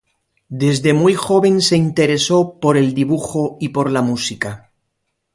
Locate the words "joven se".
1.13-1.77